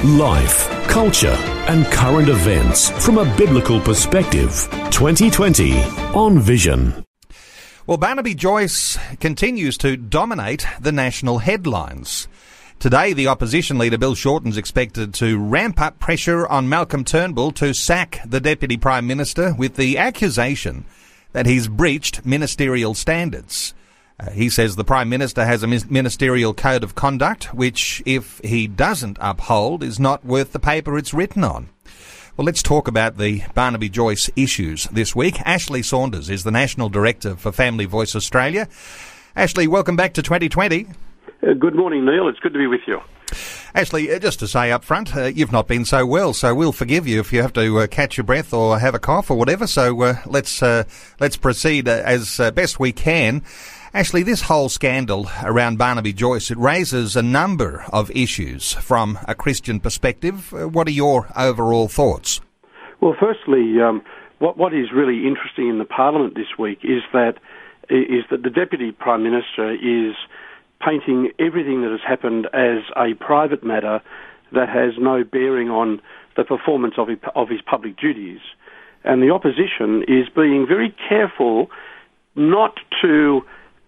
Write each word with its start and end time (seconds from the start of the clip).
Life, 0.00 0.68
culture, 0.88 1.36
and 1.68 1.86
current 1.86 2.28
events 2.28 2.90
from 3.04 3.18
a 3.18 3.36
biblical 3.36 3.78
perspective. 3.80 4.68
2020 4.90 5.80
on 6.12 6.40
Vision. 6.40 7.04
Well, 7.86 7.98
Barnaby 7.98 8.34
Joyce 8.34 8.98
continues 9.20 9.78
to 9.78 9.96
dominate 9.96 10.66
the 10.80 10.90
national 10.90 11.38
headlines. 11.38 12.26
Today, 12.80 13.12
the 13.12 13.28
opposition 13.28 13.78
leader 13.78 13.96
Bill 13.96 14.16
Shorten's 14.16 14.56
expected 14.56 15.14
to 15.14 15.38
ramp 15.38 15.80
up 15.80 16.00
pressure 16.00 16.48
on 16.48 16.68
Malcolm 16.68 17.04
Turnbull 17.04 17.52
to 17.52 17.72
sack 17.72 18.18
the 18.26 18.40
Deputy 18.40 18.76
Prime 18.76 19.06
Minister 19.06 19.54
with 19.54 19.76
the 19.76 19.98
accusation 19.98 20.84
that 21.30 21.46
he's 21.46 21.68
breached 21.68 22.26
ministerial 22.26 22.94
standards. 22.94 23.72
He 24.30 24.48
says 24.48 24.76
the 24.76 24.84
Prime 24.84 25.08
Minister 25.08 25.44
has 25.44 25.62
a 25.62 25.66
ministerial 25.66 26.54
code 26.54 26.84
of 26.84 26.94
conduct, 26.94 27.52
which, 27.54 28.02
if 28.06 28.40
he 28.44 28.66
doesn't 28.66 29.18
uphold, 29.20 29.82
is 29.82 29.98
not 29.98 30.24
worth 30.24 30.52
the 30.52 30.60
paper 30.60 30.96
it's 30.96 31.12
written 31.12 31.42
on. 31.42 31.68
Well, 32.36 32.46
let's 32.46 32.62
talk 32.62 32.88
about 32.88 33.18
the 33.18 33.42
Barnaby 33.54 33.88
Joyce 33.88 34.30
issues 34.36 34.84
this 34.84 35.14
week. 35.14 35.40
Ashley 35.42 35.82
Saunders 35.82 36.30
is 36.30 36.44
the 36.44 36.50
National 36.50 36.88
Director 36.88 37.36
for 37.36 37.52
Family 37.52 37.84
Voice 37.84 38.16
Australia. 38.16 38.68
Ashley, 39.36 39.66
welcome 39.66 39.96
back 39.96 40.14
to 40.14 40.22
2020. 40.22 40.86
Uh, 41.42 41.52
good 41.54 41.74
morning, 41.74 42.04
Neil. 42.06 42.28
It's 42.28 42.38
good 42.38 42.52
to 42.52 42.58
be 42.58 42.66
with 42.66 42.80
you. 42.86 43.00
Ashley, 43.74 44.12
uh, 44.12 44.18
just 44.18 44.38
to 44.40 44.48
say 44.48 44.70
up 44.70 44.84
front, 44.84 45.16
uh, 45.16 45.24
you've 45.24 45.52
not 45.52 45.66
been 45.66 45.84
so 45.84 46.06
well, 46.06 46.32
so 46.32 46.54
we'll 46.54 46.72
forgive 46.72 47.06
you 47.06 47.20
if 47.20 47.32
you 47.32 47.42
have 47.42 47.52
to 47.54 47.80
uh, 47.80 47.86
catch 47.86 48.16
your 48.16 48.24
breath 48.24 48.52
or 48.52 48.78
have 48.78 48.94
a 48.94 48.98
cough 48.98 49.30
or 49.30 49.36
whatever. 49.36 49.66
So 49.66 50.00
uh, 50.02 50.14
let's 50.26 50.62
uh, 50.62 50.84
let's 51.20 51.36
proceed 51.36 51.88
as 51.88 52.38
best 52.54 52.78
we 52.78 52.92
can. 52.92 53.42
Ashley, 53.94 54.22
this 54.22 54.40
whole 54.40 54.70
scandal 54.70 55.28
around 55.44 55.76
Barnaby 55.76 56.14
Joyce, 56.14 56.50
it 56.50 56.56
raises 56.56 57.14
a 57.14 57.22
number 57.22 57.84
of 57.92 58.10
issues 58.12 58.72
from 58.72 59.18
a 59.28 59.34
Christian 59.34 59.80
perspective. 59.80 60.50
Uh, 60.54 60.66
what 60.66 60.88
are 60.88 60.92
your 60.92 61.28
overall 61.36 61.88
thoughts? 61.88 62.40
Well, 63.02 63.14
firstly, 63.20 63.82
um, 63.82 64.00
what, 64.38 64.56
what 64.56 64.72
is 64.72 64.86
really 64.94 65.26
interesting 65.26 65.68
in 65.68 65.76
the 65.76 65.84
Parliament 65.84 66.34
this 66.34 66.56
week 66.58 66.78
is 66.82 67.02
that 67.12 67.34
is 67.90 68.24
that 68.30 68.42
the 68.42 68.48
Deputy 68.48 68.92
Prime 68.92 69.22
Minister 69.22 69.74
is 69.74 70.14
painting 70.80 71.30
everything 71.38 71.82
that 71.82 71.90
has 71.90 72.00
happened 72.00 72.46
as 72.54 72.78
a 72.96 73.12
private 73.22 73.62
matter 73.62 74.00
that 74.52 74.70
has 74.70 74.94
no 74.98 75.22
bearing 75.22 75.68
on 75.68 76.00
the 76.34 76.44
performance 76.44 76.94
of 76.96 77.08
of 77.34 77.50
his 77.50 77.60
public 77.60 77.98
duties. 77.98 78.40
And 79.04 79.22
the 79.22 79.28
opposition 79.28 80.02
is 80.08 80.30
being 80.34 80.64
very 80.66 80.94
careful 81.10 81.70
not 82.34 82.78
to 83.02 83.42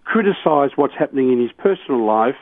criticise 0.05 0.71
what's 0.75 0.93
happening 0.97 1.31
in 1.31 1.41
his 1.41 1.51
personal 1.51 2.05
life, 2.05 2.37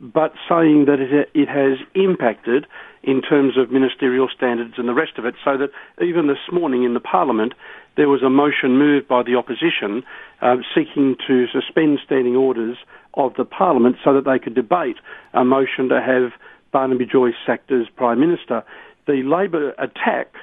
but 0.00 0.32
saying 0.48 0.84
that 0.84 1.00
it, 1.00 1.28
it 1.34 1.48
has 1.48 1.78
impacted 1.94 2.66
in 3.02 3.22
terms 3.22 3.56
of 3.56 3.70
ministerial 3.70 4.28
standards 4.34 4.74
and 4.76 4.88
the 4.88 4.94
rest 4.94 5.12
of 5.18 5.24
it, 5.24 5.34
so 5.44 5.56
that 5.56 5.70
even 6.04 6.28
this 6.28 6.52
morning 6.52 6.84
in 6.84 6.94
the 6.94 7.00
Parliament, 7.00 7.54
there 7.96 8.08
was 8.08 8.22
a 8.22 8.30
motion 8.30 8.78
moved 8.78 9.08
by 9.08 9.22
the 9.22 9.34
opposition 9.34 10.04
uh, 10.40 10.56
seeking 10.74 11.16
to 11.26 11.46
suspend 11.48 11.98
standing 12.04 12.36
orders 12.36 12.76
of 13.14 13.34
the 13.34 13.44
Parliament 13.44 13.96
so 14.04 14.14
that 14.14 14.24
they 14.24 14.38
could 14.38 14.54
debate 14.54 14.96
a 15.34 15.44
motion 15.44 15.88
to 15.88 16.00
have 16.00 16.32
Barnaby 16.70 17.06
Joyce 17.06 17.34
sacked 17.44 17.72
as 17.72 17.88
Prime 17.96 18.20
Minister. 18.20 18.62
The 19.06 19.22
Labor 19.24 19.70
attack 19.78 20.34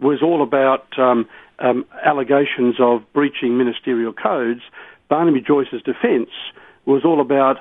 was 0.00 0.22
all 0.22 0.42
about 0.42 0.98
um, 0.98 1.28
um, 1.58 1.84
allegations 2.04 2.76
of 2.80 3.02
breaching 3.12 3.56
ministerial 3.56 4.12
codes, 4.12 4.62
Barnaby 5.08 5.40
Joyce's 5.40 5.82
defence 5.82 6.30
was 6.84 7.04
all 7.04 7.20
about 7.20 7.56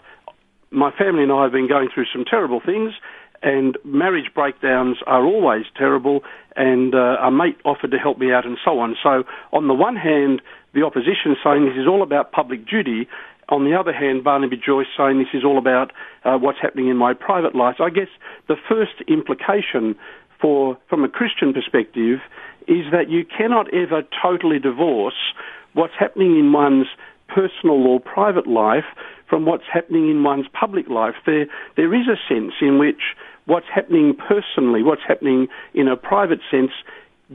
my 0.72 0.92
family 0.92 1.24
and 1.24 1.32
I 1.32 1.44
have 1.44 1.52
been 1.52 1.68
going 1.68 1.90
through 1.94 2.06
some 2.14 2.26
terrible 2.26 2.62
things, 2.64 2.94
and 3.42 3.78
marriage 3.84 4.34
breakdowns 4.34 4.98
are 5.08 5.24
always 5.24 5.66
terrible, 5.78 6.24
and 6.56 6.96
uh, 6.96 7.18
a 7.22 7.32
mate 7.32 7.58
offered 7.64 7.92
to 7.92 7.98
help 7.98 8.18
me 8.18 8.32
out, 8.32 8.46
and 8.46 8.58
so 8.64 8.80
on. 8.80 8.96
So, 9.02 9.24
on 9.54 9.68
the 9.68 9.74
one 9.74 9.96
hand, 9.96 10.42
the 10.74 10.84
opposition 10.84 11.36
saying 11.44 11.66
this 11.66 11.78
is 11.80 11.88
all 11.88 12.02
about 12.02 12.32
public 12.32 12.68
duty. 12.68 13.08
On 13.50 13.64
the 13.64 13.78
other 13.78 13.94
hand, 13.94 14.24
Barnaby 14.24 14.58
Joyce 14.58 14.88
saying 14.98 15.20
this 15.20 15.34
is 15.34 15.46
all 15.46 15.58
about 15.58 15.92
uh, 16.24 16.38
what's 16.38 16.58
happening 16.60 16.88
in 16.88 16.98
my 16.98 17.14
private 17.14 17.56
life. 17.56 17.76
I 17.80 17.90
guess 17.90 18.10
the 18.48 18.56
first 18.68 19.04
implication 19.08 19.96
for, 20.42 20.78
from 20.90 21.04
a 21.04 21.10
Christian 21.10 21.54
perspective, 21.54 22.20
is 22.68 22.86
that 22.92 23.10
you 23.10 23.26
cannot 23.26 23.72
ever 23.74 24.02
totally 24.22 24.60
divorce 24.60 25.34
what's 25.74 25.94
happening 26.00 26.40
in 26.40 26.52
one's 26.52 26.88
personal 27.28 27.86
or 27.88 28.00
private 28.00 28.48
life 28.48 28.86
from 29.30 29.46
what's 29.46 29.64
happening 29.72 30.10
in 30.10 30.24
one's 30.24 30.48
public 30.54 30.88
life. 30.90 31.16
There, 31.26 31.48
there 31.76 31.94
is 31.94 32.08
a 32.08 32.18
sense 32.28 32.54
in 32.62 32.78
which 32.78 33.16
what's 33.46 33.68
happening 33.74 34.16
personally, 34.16 34.84
what's 34.84 35.02
happening 35.08 35.48
in 35.74 35.88
a 35.88 35.98
private 35.98 36.40
sense, 36.50 36.72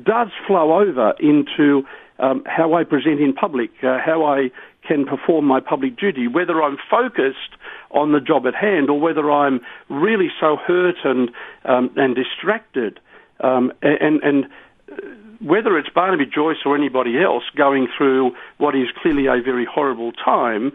does 0.03 0.29
flow 0.47 0.81
over 0.81 1.15
into 1.19 1.83
um, 2.19 2.45
how 2.47 2.75
I 2.75 2.85
present 2.85 3.21
in 3.21 3.33
public, 3.33 3.71
uh, 3.83 3.99
how 4.05 4.25
I 4.25 4.51
can 4.87 5.05
perform 5.05 5.45
my 5.47 5.61
public 5.61 5.97
duty, 5.97 6.29
whether 6.29 6.63
I'm 6.63 6.77
focused 6.91 7.57
on 7.91 8.13
the 8.13 8.21
job 8.21 8.47
at 8.47 8.55
hand 8.55 8.89
or 8.89 9.01
whether 9.01 9.31
I'm 9.31 9.61
really 9.89 10.29
so 10.41 10.57
hurt 10.57 10.97
and 11.05 11.31
um, 11.65 11.91
and 11.97 12.15
distracted. 12.15 13.01
Um, 13.41 13.73
and 13.83 14.23
and 14.23 14.47
whether 15.41 15.79
it's 15.79 15.89
Barnaby 15.89 16.27
Joyce 16.27 16.59
or 16.65 16.77
anybody 16.77 17.21
else 17.21 17.45
going 17.57 17.89
through 17.97 18.33
what 18.59 18.75
is 18.75 18.89
clearly 19.01 19.27
a 19.27 19.43
very 19.43 19.65
horrible 19.65 20.13
time, 20.13 20.73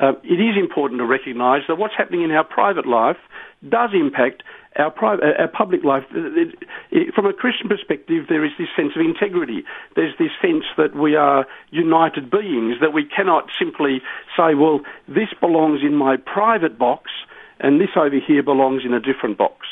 uh, 0.00 0.12
it 0.22 0.40
is 0.40 0.56
important 0.58 0.98
to 0.98 1.04
recognise 1.04 1.62
that 1.68 1.76
what's 1.76 1.94
happening 1.96 2.22
in 2.22 2.30
our 2.30 2.44
private 2.44 2.86
life 2.86 3.18
does 3.68 3.90
impact 3.92 4.42
our, 4.76 4.90
private, 4.90 5.24
uh, 5.24 5.42
our 5.42 5.48
public 5.48 5.84
life. 5.84 6.04
It, 6.12 6.54
it, 6.90 7.14
from 7.14 7.26
a 7.26 7.32
Christian 7.32 7.68
perspective, 7.68 8.26
there 8.28 8.44
is 8.44 8.52
this 8.58 8.68
sense 8.76 8.92
of 8.96 9.02
integrity. 9.02 9.64
There's 9.94 10.16
this 10.18 10.30
sense 10.42 10.64
that 10.76 10.96
we 10.96 11.14
are 11.14 11.46
united 11.70 12.30
beings, 12.30 12.76
that 12.80 12.92
we 12.92 13.04
cannot 13.04 13.50
simply 13.58 14.02
say, 14.36 14.54
well, 14.54 14.80
this 15.06 15.28
belongs 15.40 15.80
in 15.82 15.94
my 15.94 16.16
private 16.16 16.78
box 16.78 17.10
and 17.60 17.80
this 17.80 17.90
over 17.96 18.18
here 18.18 18.42
belongs 18.42 18.82
in 18.84 18.92
a 18.92 19.00
different 19.00 19.38
box. 19.38 19.66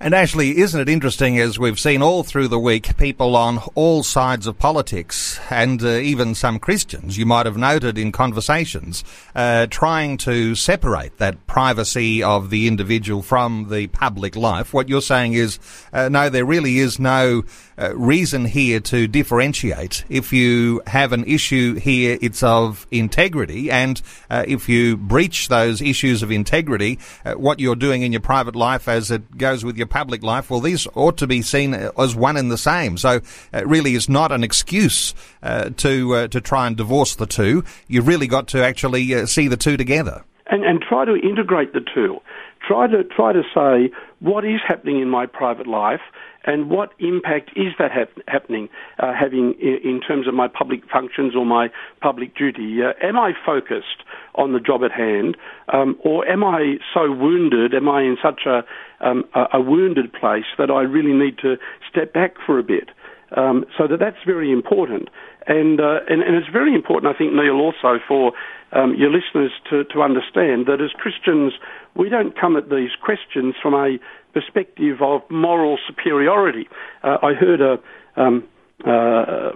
And 0.00 0.12
Ashley, 0.12 0.58
isn't 0.58 0.80
it 0.80 0.88
interesting 0.88 1.38
as 1.38 1.56
we've 1.56 1.78
seen 1.78 2.02
all 2.02 2.24
through 2.24 2.48
the 2.48 2.58
week, 2.58 2.96
people 2.96 3.36
on 3.36 3.58
all 3.76 4.02
sides 4.02 4.48
of 4.48 4.58
politics 4.58 5.38
and 5.50 5.80
uh, 5.82 5.86
even 5.86 6.34
some 6.34 6.58
Christians, 6.58 7.16
you 7.16 7.24
might 7.24 7.46
have 7.46 7.56
noted 7.56 7.96
in 7.96 8.10
conversations, 8.10 9.04
uh, 9.36 9.68
trying 9.70 10.16
to 10.18 10.56
separate 10.56 11.18
that 11.18 11.46
privacy 11.46 12.24
of 12.24 12.50
the 12.50 12.66
individual 12.66 13.22
from 13.22 13.68
the 13.70 13.86
public 13.86 14.34
life. 14.34 14.74
What 14.74 14.88
you're 14.88 15.00
saying 15.00 15.34
is, 15.34 15.60
uh, 15.92 16.08
no, 16.08 16.28
there 16.28 16.44
really 16.44 16.78
is 16.78 16.98
no 16.98 17.44
uh, 17.78 17.94
reason 17.96 18.44
here 18.44 18.80
to 18.80 19.06
differentiate. 19.06 20.04
If 20.08 20.32
you 20.32 20.82
have 20.86 21.12
an 21.12 21.24
issue 21.24 21.74
here, 21.74 22.18
it's 22.20 22.42
of 22.42 22.86
integrity, 22.90 23.70
and 23.70 24.00
uh, 24.30 24.44
if 24.46 24.68
you 24.68 24.96
breach 24.96 25.48
those 25.48 25.80
issues 25.80 26.22
of 26.22 26.30
integrity, 26.30 26.98
uh, 27.24 27.34
what 27.34 27.60
you're 27.60 27.76
doing 27.76 28.02
in 28.02 28.12
your 28.12 28.20
private 28.20 28.56
life 28.56 28.88
as 28.88 29.10
it 29.10 29.36
goes 29.36 29.64
with 29.64 29.76
your 29.76 29.86
public 29.86 30.22
life, 30.22 30.50
well, 30.50 30.60
these 30.60 30.86
ought 30.94 31.16
to 31.18 31.26
be 31.26 31.42
seen 31.42 31.74
as 31.74 32.14
one 32.14 32.36
and 32.36 32.50
the 32.50 32.58
same. 32.58 32.96
So 32.96 33.20
it 33.52 33.66
really 33.66 33.94
is 33.94 34.08
not 34.08 34.32
an 34.32 34.44
excuse 34.44 35.14
uh, 35.42 35.70
to 35.76 36.14
uh, 36.14 36.28
to 36.28 36.40
try 36.40 36.66
and 36.66 36.76
divorce 36.76 37.14
the 37.16 37.26
two. 37.26 37.64
You've 37.88 38.06
really 38.06 38.26
got 38.26 38.48
to 38.48 38.64
actually 38.64 39.26
see 39.26 39.48
the 39.48 39.56
two 39.56 39.76
together. 39.76 40.24
And, 40.46 40.64
and 40.64 40.80
try 40.80 41.04
to 41.04 41.16
integrate 41.16 41.72
the 41.72 41.80
two. 41.94 42.20
Try 42.66 42.86
to 42.86 43.04
try 43.04 43.32
to 43.32 43.42
say 43.54 43.94
what 44.20 44.44
is 44.44 44.60
happening 44.66 45.00
in 45.00 45.08
my 45.08 45.26
private 45.26 45.66
life 45.66 46.00
and 46.44 46.70
what 46.70 46.92
impact 46.98 47.50
is 47.56 47.72
that 47.78 47.90
hap- 47.90 48.28
happening, 48.28 48.68
uh, 48.98 49.12
having 49.18 49.54
in, 49.60 49.78
in, 49.84 50.00
terms 50.00 50.28
of 50.28 50.34
my 50.34 50.48
public 50.48 50.80
functions 50.90 51.34
or 51.34 51.46
my 51.46 51.68
public 52.00 52.36
duty? 52.36 52.80
Uh, 52.82 52.92
am 53.06 53.18
I 53.18 53.32
focused 53.44 54.04
on 54.34 54.52
the 54.52 54.60
job 54.60 54.82
at 54.84 54.92
hand, 54.92 55.36
um, 55.72 55.96
or 56.00 56.26
am 56.28 56.44
I 56.44 56.76
so 56.92 57.10
wounded? 57.10 57.74
Am 57.74 57.88
I 57.88 58.02
in 58.02 58.16
such 58.22 58.42
a, 58.46 58.64
um, 59.00 59.24
a, 59.34 59.44
a, 59.54 59.60
wounded 59.60 60.12
place 60.12 60.44
that 60.58 60.70
I 60.70 60.82
really 60.82 61.12
need 61.12 61.38
to 61.38 61.56
step 61.90 62.12
back 62.12 62.34
for 62.44 62.58
a 62.58 62.62
bit? 62.62 62.90
Um, 63.36 63.64
so 63.76 63.86
that 63.88 63.98
that's 63.98 64.22
very 64.26 64.50
important, 64.52 65.08
and, 65.46 65.80
uh, 65.80 66.00
and 66.08 66.22
and 66.22 66.36
it's 66.36 66.48
very 66.52 66.74
important, 66.74 67.14
I 67.14 67.18
think, 67.18 67.32
Neil, 67.32 67.54
also 67.60 67.98
for 68.06 68.32
um, 68.72 68.94
your 68.96 69.10
listeners 69.10 69.52
to, 69.70 69.84
to 69.84 70.02
understand 70.02 70.66
that 70.66 70.80
as 70.80 70.90
Christians, 70.92 71.52
we 71.96 72.08
don't 72.08 72.38
come 72.38 72.56
at 72.56 72.70
these 72.70 72.90
questions 73.02 73.54
from 73.62 73.74
a 73.74 73.98
perspective 74.32 74.98
of 75.00 75.22
moral 75.30 75.78
superiority. 75.86 76.68
Uh, 77.02 77.18
I 77.22 77.34
heard 77.34 77.60
a, 77.60 77.78
um, 78.20 78.44
uh, 78.86 79.50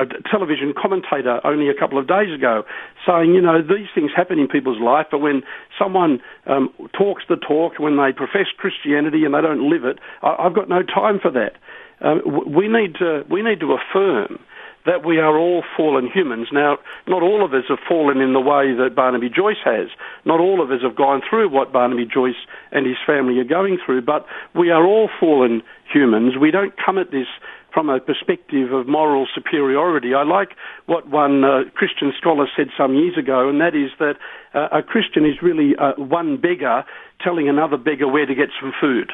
a 0.00 0.06
television 0.30 0.72
commentator 0.76 1.40
only 1.44 1.68
a 1.68 1.74
couple 1.78 1.98
of 1.98 2.08
days 2.08 2.32
ago 2.34 2.64
saying, 3.06 3.34
you 3.34 3.40
know, 3.42 3.60
these 3.62 3.88
things 3.94 4.10
happen 4.16 4.38
in 4.38 4.48
people's 4.48 4.80
life, 4.80 5.06
but 5.10 5.18
when 5.18 5.42
someone 5.78 6.20
um, 6.46 6.70
talks 6.92 7.22
the 7.28 7.36
talk, 7.36 7.78
when 7.78 7.96
they 7.96 8.10
profess 8.16 8.46
Christianity 8.56 9.24
and 9.24 9.34
they 9.34 9.42
don't 9.42 9.70
live 9.70 9.84
it, 9.84 9.98
I- 10.22 10.42
have 10.44 10.54
got 10.54 10.68
no 10.68 10.82
time 10.82 11.20
for 11.20 11.30
that. 11.32 11.52
Um, 12.00 12.20
we 12.54 12.68
need 12.68 12.94
to 12.96 13.24
we 13.30 13.42
need 13.42 13.60
to 13.60 13.72
affirm 13.72 14.38
that 14.86 15.04
we 15.04 15.18
are 15.18 15.36
all 15.36 15.64
fallen 15.76 16.08
humans. 16.12 16.48
Now, 16.52 16.78
not 17.08 17.22
all 17.22 17.44
of 17.44 17.52
us 17.52 17.64
have 17.68 17.80
fallen 17.88 18.20
in 18.20 18.32
the 18.32 18.40
way 18.40 18.72
that 18.72 18.94
Barnaby 18.94 19.28
Joyce 19.28 19.60
has. 19.64 19.88
Not 20.24 20.38
all 20.38 20.62
of 20.62 20.70
us 20.70 20.80
have 20.82 20.94
gone 20.94 21.22
through 21.28 21.50
what 21.50 21.72
Barnaby 21.72 22.06
Joyce 22.06 22.38
and 22.70 22.86
his 22.86 22.96
family 23.04 23.38
are 23.40 23.44
going 23.44 23.78
through, 23.84 24.02
but 24.02 24.26
we 24.54 24.70
are 24.70 24.86
all 24.86 25.10
fallen 25.18 25.62
humans. 25.92 26.34
We 26.40 26.52
don't 26.52 26.72
come 26.82 26.98
at 26.98 27.10
this 27.10 27.26
from 27.74 27.90
a 27.90 28.00
perspective 28.00 28.72
of 28.72 28.86
moral 28.86 29.26
superiority. 29.34 30.14
I 30.14 30.22
like 30.22 30.50
what 30.86 31.10
one 31.10 31.44
uh, 31.44 31.64
Christian 31.74 32.12
scholar 32.18 32.46
said 32.56 32.68
some 32.78 32.94
years 32.94 33.18
ago, 33.18 33.50
and 33.50 33.60
that 33.60 33.74
is 33.74 33.90
that 33.98 34.14
uh, 34.54 34.78
a 34.78 34.82
Christian 34.82 35.26
is 35.26 35.42
really 35.42 35.74
uh, 35.76 35.92
one 35.96 36.40
beggar 36.40 36.84
telling 37.22 37.48
another 37.48 37.76
beggar 37.76 38.08
where 38.08 38.24
to 38.24 38.34
get 38.34 38.48
some 38.60 38.72
food. 38.80 39.12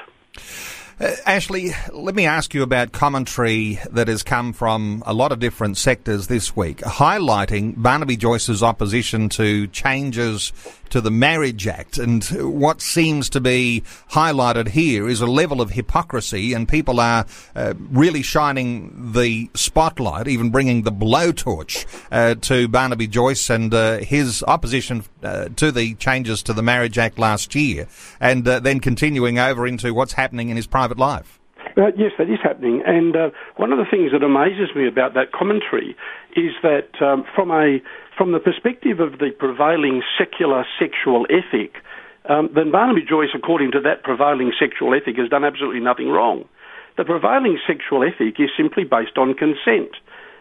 Uh, 1.02 1.16
Ashley, 1.26 1.72
let 1.93 2.14
me 2.14 2.26
ask 2.26 2.54
you 2.54 2.62
about 2.62 2.93
commentary 2.93 3.81
that 3.90 4.06
has 4.06 4.22
come 4.22 4.52
from 4.52 5.02
a 5.04 5.12
lot 5.12 5.32
of 5.32 5.40
different 5.40 5.76
sectors 5.76 6.28
this 6.28 6.54
week, 6.54 6.76
highlighting 6.78 7.75
Barnaby 7.76 8.16
Joyce's 8.16 8.62
opposition 8.62 9.28
to 9.31 9.66
changes 9.66 10.52
to 10.92 11.00
the 11.00 11.10
Marriage 11.10 11.66
Act. 11.66 11.98
And 11.98 12.22
what 12.24 12.80
seems 12.80 13.28
to 13.30 13.40
be 13.40 13.82
highlighted 14.10 14.68
here 14.68 15.08
is 15.08 15.20
a 15.20 15.26
level 15.26 15.60
of 15.60 15.70
hypocrisy, 15.70 16.52
and 16.52 16.68
people 16.68 17.00
are 17.00 17.26
uh, 17.56 17.74
really 17.90 18.22
shining 18.22 19.12
the 19.12 19.50
spotlight, 19.54 20.28
even 20.28 20.50
bringing 20.50 20.82
the 20.82 20.92
blowtorch 20.92 21.86
uh, 22.10 22.34
to 22.42 22.68
Barnaby 22.68 23.06
Joyce 23.06 23.48
and 23.50 23.72
uh, 23.72 23.98
his 23.98 24.42
opposition 24.46 25.04
uh, 25.22 25.48
to 25.56 25.72
the 25.72 25.94
changes 25.94 26.42
to 26.44 26.52
the 26.52 26.62
Marriage 26.62 26.98
Act 26.98 27.18
last 27.18 27.54
year, 27.54 27.88
and 28.20 28.46
uh, 28.46 28.60
then 28.60 28.78
continuing 28.78 29.38
over 29.38 29.66
into 29.66 29.94
what's 29.94 30.12
happening 30.12 30.50
in 30.50 30.56
his 30.56 30.66
private 30.66 30.98
life. 30.98 31.38
Uh, 31.76 31.86
yes, 31.96 32.12
that 32.18 32.28
is 32.28 32.38
happening. 32.42 32.82
And 32.84 33.16
uh, 33.16 33.30
one 33.56 33.72
of 33.72 33.78
the 33.78 33.86
things 33.90 34.12
that 34.12 34.22
amazes 34.22 34.74
me 34.76 34.86
about 34.86 35.14
that 35.14 35.32
commentary 35.32 35.96
is 36.36 36.52
that 36.62 36.90
um, 37.00 37.24
from 37.34 37.50
a 37.50 37.78
from 38.16 38.32
the 38.32 38.38
perspective 38.38 39.00
of 39.00 39.18
the 39.18 39.30
prevailing 39.36 40.02
secular 40.18 40.64
sexual 40.78 41.26
ethic, 41.30 41.76
um, 42.28 42.50
then 42.54 42.70
Barnaby 42.70 43.02
Joyce, 43.08 43.34
according 43.34 43.72
to 43.72 43.80
that 43.80 44.02
prevailing 44.04 44.52
sexual 44.58 44.94
ethic, 44.94 45.16
has 45.16 45.28
done 45.28 45.44
absolutely 45.44 45.80
nothing 45.80 46.08
wrong. 46.08 46.44
The 46.96 47.04
prevailing 47.04 47.58
sexual 47.66 48.02
ethic 48.04 48.38
is 48.38 48.50
simply 48.56 48.84
based 48.84 49.16
on 49.16 49.34
consent. 49.34 49.96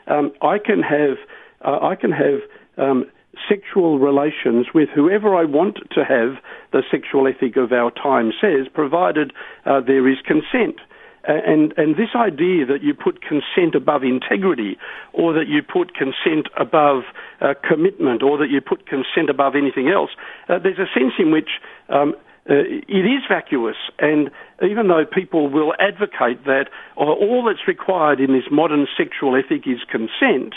Um, 0.07 0.31
I 0.41 0.57
can 0.59 0.81
have 0.81 1.18
uh, 1.63 1.79
I 1.81 1.95
can 1.95 2.12
have 2.12 2.41
um, 2.77 3.06
sexual 3.47 4.00
relations 4.00 4.68
with 4.73 4.89
whoever 4.94 5.35
I 5.35 5.45
want 5.45 5.77
to 5.91 6.03
have. 6.03 6.41
The 6.71 6.83
sexual 6.91 7.27
ethic 7.27 7.56
of 7.56 7.71
our 7.71 7.91
time 7.91 8.31
says, 8.39 8.68
provided 8.73 9.31
uh, 9.65 9.81
there 9.81 10.07
is 10.09 10.18
consent. 10.25 10.79
And, 11.23 11.73
and 11.77 11.95
this 11.95 12.09
idea 12.15 12.65
that 12.65 12.81
you 12.81 12.94
put 12.94 13.21
consent 13.21 13.75
above 13.75 14.03
integrity, 14.03 14.77
or 15.13 15.33
that 15.33 15.47
you 15.47 15.62
put 15.62 15.94
consent 15.94 16.47
above 16.59 17.03
uh, 17.41 17.53
commitment, 17.68 18.23
or 18.23 18.38
that 18.38 18.50
you 18.50 18.59
put 18.62 18.88
consent 18.88 19.29
above 19.29 19.56
anything 19.56 19.89
else, 19.89 20.12
uh, 20.50 20.57
there's 20.57 20.79
a 20.79 20.89
sense 20.97 21.13
in 21.19 21.31
which 21.31 21.62
um, 21.89 22.15
uh, 22.50 22.65
it 22.88 23.06
is 23.06 23.21
vacuous. 23.29 23.77
And 24.00 24.31
even 24.63 24.88
though 24.88 25.06
people 25.06 25.47
will 25.47 25.73
advocate 25.79 26.44
that 26.45 26.69
uh, 26.97 27.01
all 27.01 27.45
that's 27.45 27.68
required 27.68 28.19
in 28.19 28.33
this 28.33 28.50
modern 28.50 28.88
sexual 28.97 29.35
ethic 29.35 29.68
is 29.68 29.79
consent, 29.89 30.56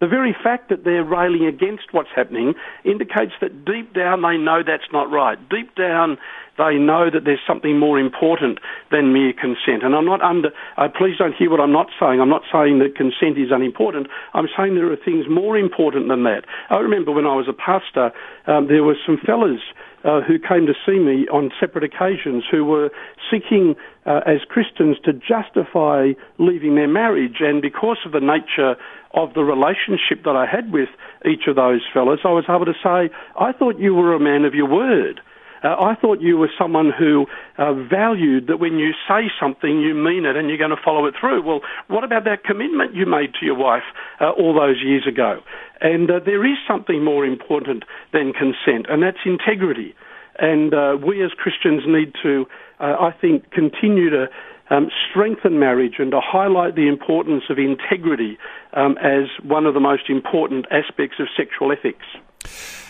the 0.00 0.08
very 0.08 0.34
fact 0.34 0.70
that 0.70 0.84
they're 0.84 1.04
railing 1.04 1.46
against 1.46 1.92
what's 1.92 2.08
happening 2.14 2.54
indicates 2.84 3.32
that 3.40 3.64
deep 3.64 3.94
down 3.94 4.22
they 4.22 4.36
know 4.36 4.62
that's 4.66 4.90
not 4.92 5.10
right. 5.10 5.38
Deep 5.48 5.74
down 5.76 6.16
they 6.56 6.76
know 6.76 7.08
that 7.08 7.24
there's 7.24 7.40
something 7.46 7.78
more 7.78 7.98
important 7.98 8.58
than 8.90 9.12
mere 9.12 9.32
consent. 9.32 9.82
And 9.82 9.94
I'm 9.94 10.04
not 10.04 10.20
under, 10.20 10.50
uh, 10.76 10.88
please 10.88 11.16
don't 11.16 11.34
hear 11.34 11.50
what 11.50 11.60
I'm 11.60 11.72
not 11.72 11.88
saying. 11.98 12.20
I'm 12.20 12.28
not 12.28 12.42
saying 12.52 12.80
that 12.80 12.96
consent 12.96 13.38
is 13.40 13.48
unimportant. 13.50 14.08
I'm 14.34 14.48
saying 14.56 14.74
there 14.74 14.92
are 14.92 15.00
things 15.00 15.24
more 15.28 15.56
important 15.56 16.08
than 16.08 16.24
that. 16.24 16.44
I 16.68 16.76
remember 16.76 17.12
when 17.12 17.24
I 17.24 17.36
was 17.36 17.48
a 17.48 17.56
pastor, 17.56 18.12
um, 18.46 18.68
there 18.68 18.84
were 18.84 18.96
some 19.06 19.16
fellas 19.24 19.60
uh, 20.04 20.20
who 20.20 20.38
came 20.38 20.66
to 20.66 20.74
see 20.84 20.98
me 20.98 21.28
on 21.28 21.50
separate 21.60 21.84
occasions 21.84 22.44
who 22.50 22.64
were 22.64 22.90
seeking, 23.30 23.74
uh, 24.06 24.20
as 24.26 24.40
Christians, 24.48 24.96
to 25.04 25.12
justify 25.12 26.12
leaving 26.38 26.74
their 26.74 26.88
marriage. 26.88 27.40
And 27.40 27.60
because 27.60 27.98
of 28.04 28.12
the 28.12 28.20
nature 28.20 28.76
of 29.12 29.34
the 29.34 29.42
relationship 29.42 30.24
that 30.24 30.36
I 30.36 30.46
had 30.46 30.72
with 30.72 30.88
each 31.26 31.46
of 31.48 31.56
those 31.56 31.82
fellows, 31.92 32.20
I 32.24 32.28
was 32.28 32.44
able 32.48 32.66
to 32.66 32.78
say, 32.82 33.12
I 33.38 33.52
thought 33.52 33.78
you 33.78 33.94
were 33.94 34.14
a 34.14 34.20
man 34.20 34.44
of 34.44 34.54
your 34.54 34.68
word. 34.68 35.20
Uh, 35.62 35.76
I 35.78 35.94
thought 35.94 36.20
you 36.20 36.38
were 36.38 36.50
someone 36.58 36.90
who 36.96 37.26
uh, 37.58 37.74
valued 37.74 38.46
that 38.46 38.58
when 38.58 38.78
you 38.78 38.92
say 39.06 39.30
something, 39.38 39.80
you 39.80 39.94
mean 39.94 40.24
it 40.24 40.36
and 40.36 40.48
you're 40.48 40.58
going 40.58 40.70
to 40.70 40.82
follow 40.82 41.04
it 41.06 41.14
through. 41.20 41.42
Well, 41.42 41.60
what 41.88 42.02
about 42.04 42.24
that 42.24 42.44
commitment 42.44 42.94
you 42.94 43.04
made 43.04 43.34
to 43.40 43.46
your 43.46 43.56
wife 43.56 43.82
uh, 44.20 44.30
all 44.30 44.54
those 44.54 44.76
years 44.82 45.06
ago? 45.06 45.40
And 45.80 46.10
uh, 46.10 46.20
there 46.24 46.44
is 46.46 46.56
something 46.66 47.04
more 47.04 47.26
important 47.26 47.84
than 48.12 48.32
consent, 48.32 48.86
and 48.88 49.02
that's 49.02 49.18
integrity. 49.26 49.94
And 50.38 50.72
uh, 50.72 50.96
we 51.04 51.22
as 51.22 51.32
Christians 51.32 51.82
need 51.86 52.14
to, 52.22 52.46
uh, 52.78 52.96
I 52.98 53.10
think, 53.20 53.50
continue 53.50 54.08
to 54.08 54.28
um, 54.70 54.90
strengthen 55.10 55.58
marriage 55.58 55.94
and 55.98 56.12
to 56.12 56.20
highlight 56.22 56.74
the 56.76 56.88
importance 56.88 57.44
of 57.50 57.58
integrity 57.58 58.38
um, 58.72 58.96
as 58.98 59.28
one 59.42 59.66
of 59.66 59.74
the 59.74 59.80
most 59.80 60.08
important 60.08 60.66
aspects 60.70 61.16
of 61.18 61.26
sexual 61.36 61.72
ethics. 61.72 62.06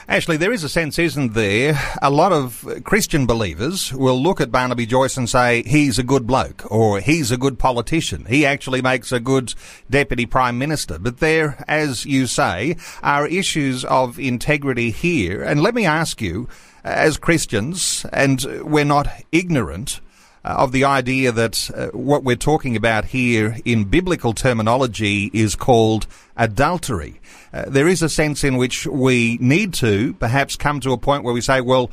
Ashley, 0.09 0.37
there 0.37 0.53
is 0.53 0.65
a 0.65 0.69
sense, 0.69 0.99
isn't 0.99 1.35
there? 1.35 1.79
A 2.03 2.11
lot 2.11 2.33
of 2.33 2.67
Christian 2.83 3.27
believers 3.27 3.93
will 3.93 4.21
look 4.21 4.41
at 4.41 4.51
Barnaby 4.51 4.85
Joyce 4.85 5.17
and 5.17 5.31
say, 5.31 5.63
he's 5.63 6.01
a 6.01 6.03
good 6.03 6.27
bloke, 6.27 6.69
or 6.69 6.99
he's 6.99 7.31
a 7.31 7.37
good 7.37 7.61
politician. 7.61 8.25
He 8.25 8.45
actually 8.45 8.83
makes 8.83 9.13
a 9.13 9.21
good 9.21 9.55
deputy 9.89 10.27
prime 10.27 10.59
minister. 10.59 10.99
But 10.99 11.19
there, 11.19 11.65
as 11.69 12.07
you 12.07 12.27
say, 12.27 12.77
are 13.05 13.29
issues 13.29 13.85
of 13.85 14.19
integrity 14.19 14.91
here. 14.91 15.45
And 15.45 15.63
let 15.63 15.77
me 15.77 15.87
ask 15.87 16.21
you, 16.21 16.49
as 16.83 17.17
Christians, 17.17 18.05
and 18.13 18.45
we're 18.65 18.85
not 18.85 19.07
ignorant, 19.31 20.01
of 20.45 20.73
the 20.73 20.85
idea 20.85 21.33
that 21.33 21.71
uh, 21.75 21.89
what 21.89 22.25
we're 22.25 22.37
talking 22.37 22.77
about 22.77 23.07
here 23.07 23.57
in 23.65 23.85
biblical 23.85 24.33
terminology 24.33 25.31
is 25.33 25.55
called 25.55 26.07
adultery. 26.37 27.21
Uh, 27.53 27.65
there 27.69 27.89
is 27.89 28.03
a 28.03 28.09
sense 28.09 28.45
in 28.45 28.57
which 28.57 28.87
we 28.87 29.37
need 29.41 29.75
to 29.75 30.15
perhaps 30.15 30.57
come 30.57 30.81
to 30.81 30.93
a 30.93 30.99
point 30.99 31.25
where 31.25 31.35
we 31.35 31.41
say, 31.41 31.61
well, 31.61 31.91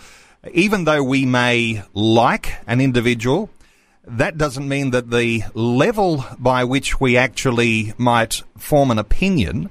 even 0.54 0.86
though 0.86 1.04
we 1.04 1.26
may 1.26 1.84
like 1.94 2.54
an 2.68 2.80
individual, 2.80 3.50
that 4.06 4.38
doesn't 4.38 4.68
mean 4.68 4.92
that 4.92 5.12
the 5.12 5.44
level 5.54 6.24
by 6.40 6.64
which 6.64 7.02
we 7.02 7.18
actually 7.18 7.94
might 7.98 8.44
form 8.58 8.92
an 8.92 9.00
opinion 9.00 9.70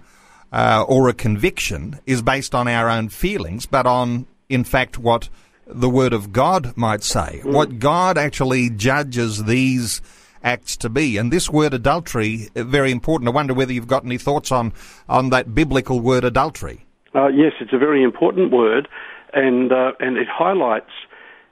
uh, 0.52 0.84
or 0.86 1.08
a 1.08 1.14
conviction 1.14 1.98
is 2.06 2.20
based 2.22 2.54
on 2.54 2.68
our 2.68 2.90
own 2.90 3.08
feelings, 3.08 3.64
but 3.66 3.86
on, 3.86 4.26
in 4.48 4.64
fact, 4.64 4.98
what 4.98 5.28
the 5.66 5.90
Word 5.90 6.12
of 6.12 6.32
God 6.32 6.76
might 6.76 7.02
say, 7.02 7.40
mm. 7.42 7.52
what 7.52 7.78
God 7.78 8.16
actually 8.16 8.70
judges 8.70 9.44
these 9.44 10.00
acts 10.46 10.76
to 10.78 10.88
be. 10.88 11.16
And 11.18 11.32
this 11.32 11.50
word 11.50 11.74
adultery, 11.74 12.48
uh, 12.54 12.62
very 12.64 12.92
important. 12.92 13.28
I 13.28 13.32
wonder 13.32 13.52
whether 13.52 13.72
you've 13.72 13.88
got 13.88 14.04
any 14.04 14.16
thoughts 14.16 14.52
on, 14.52 14.72
on 15.08 15.30
that 15.30 15.54
biblical 15.54 16.00
word 16.00 16.24
adultery. 16.24 16.86
Uh, 17.14 17.28
yes, 17.28 17.52
it's 17.60 17.72
a 17.72 17.78
very 17.78 18.02
important 18.02 18.52
word, 18.52 18.88
and, 19.32 19.72
uh, 19.72 19.92
and 20.00 20.16
it 20.16 20.28
highlights. 20.30 20.90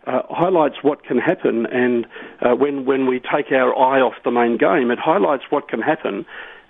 Uh, 0.06 0.20
highlights 0.28 0.76
what 0.82 1.02
can 1.02 1.16
happen, 1.16 1.64
and 1.64 2.04
uh, 2.42 2.54
when 2.54 2.84
when 2.84 3.06
we 3.06 3.18
take 3.18 3.50
our 3.52 3.74
eye 3.74 4.02
off 4.02 4.12
the 4.22 4.30
main 4.30 4.58
game, 4.58 4.90
it 4.90 4.98
highlights 4.98 5.44
what 5.48 5.66
can 5.66 5.80
happen. 5.80 6.26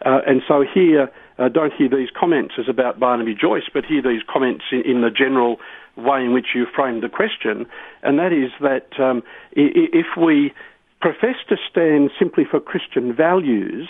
Uh, 0.07 0.21
and 0.25 0.41
so 0.47 0.63
here, 0.63 1.11
don't 1.53 1.73
hear 1.73 1.89
these 1.89 2.11
comments 2.17 2.55
as 2.61 2.69
about 2.69 3.01
Barnaby 3.01 3.35
Joyce, 3.35 3.65
but 3.75 3.85
hear 3.85 4.01
these 4.03 4.23
comments 4.33 4.63
in, 4.71 4.83
in 4.83 5.01
the 5.01 5.11
general 5.11 5.57
way 5.97 6.25
in 6.25 6.33
which 6.33 6.49
you 6.55 6.67
framed 6.75 7.03
the 7.03 7.09
question, 7.09 7.67
and 8.03 8.19
that 8.19 8.33
is 8.33 8.51
that 8.61 8.99
um, 9.01 9.23
if 9.53 10.07
we 10.17 10.53
profess 11.01 11.37
to 11.49 11.57
stand 11.71 12.11
simply 12.19 12.45
for 12.51 12.61
Christian 12.61 13.15
values, 13.15 13.89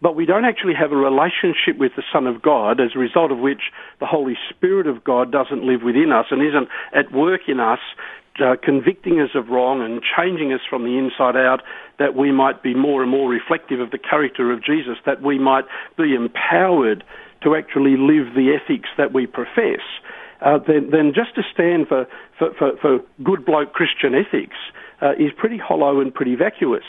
but 0.00 0.14
we 0.14 0.26
don't 0.26 0.44
actually 0.44 0.74
have 0.74 0.92
a 0.92 0.96
relationship 0.96 1.78
with 1.78 1.92
the 1.96 2.02
Son 2.12 2.26
of 2.26 2.42
God, 2.42 2.80
as 2.80 2.90
a 2.94 2.98
result 2.98 3.32
of 3.32 3.38
which 3.38 3.70
the 4.00 4.06
Holy 4.06 4.36
Spirit 4.50 4.86
of 4.86 5.02
God 5.02 5.32
doesn't 5.32 5.64
live 5.64 5.82
within 5.82 6.12
us 6.12 6.26
and 6.30 6.42
isn't 6.42 6.68
at 6.94 7.12
work 7.12 7.42
in 7.48 7.58
us, 7.58 7.80
uh, 8.44 8.54
convicting 8.62 9.20
us 9.20 9.30
of 9.34 9.48
wrong 9.48 9.82
and 9.82 10.00
changing 10.02 10.52
us 10.52 10.60
from 10.70 10.84
the 10.84 10.96
inside 10.96 11.36
out, 11.36 11.62
that 11.98 12.14
we 12.14 12.30
might 12.30 12.62
be 12.62 12.74
more 12.74 13.02
and 13.02 13.10
more 13.10 13.28
reflective 13.28 13.80
of 13.80 13.90
the 13.90 13.98
character 13.98 14.52
of 14.52 14.62
Jesus, 14.62 14.96
that 15.06 15.22
we 15.22 15.38
might 15.38 15.64
be 15.96 16.14
empowered 16.14 17.02
to 17.42 17.56
actually 17.56 17.96
live 17.96 18.34
the 18.34 18.54
ethics 18.54 18.88
that 18.96 19.12
we 19.12 19.26
profess 19.26 19.82
uh, 20.40 20.58
then, 20.66 20.90
then 20.90 21.12
just 21.14 21.34
to 21.34 21.42
stand 21.52 21.88
for, 21.88 22.06
for, 22.38 22.52
for, 22.58 22.72
for 22.80 22.98
good 23.24 23.44
bloke 23.44 23.72
Christian 23.72 24.14
ethics 24.14 24.56
uh, 25.02 25.12
is 25.12 25.30
pretty 25.36 25.58
hollow 25.58 26.00
and 26.00 26.12
pretty 26.14 26.34
vacuous. 26.34 26.84